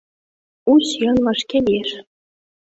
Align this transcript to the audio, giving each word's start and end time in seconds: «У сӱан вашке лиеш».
«У 0.71 0.73
сӱан 0.87 1.17
вашке 1.25 1.57
лиеш». 1.65 1.89